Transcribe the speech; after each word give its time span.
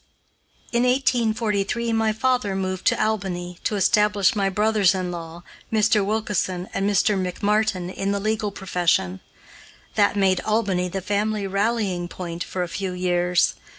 In 0.71 0.81
1843 0.81 1.93
my 1.93 2.11
father 2.11 2.55
moved 2.55 2.87
to 2.87 2.99
Albany, 2.99 3.59
to 3.63 3.75
establish 3.75 4.35
my 4.35 4.49
brothers 4.49 4.95
in 4.95 5.11
law, 5.11 5.43
Mr. 5.71 6.03
Wilkeson 6.03 6.67
and 6.73 6.89
Mr. 6.89 7.15
McMartin, 7.15 7.93
in 7.93 8.11
the 8.11 8.19
legal 8.19 8.49
profession. 8.49 9.19
That 9.93 10.15
made 10.15 10.41
Albany 10.41 10.87
the 10.87 11.01
family 11.01 11.45
rallying 11.45 12.07
point 12.07 12.43
for 12.43 12.63
a 12.63 12.67
few 12.67 12.93
years. 12.93 13.53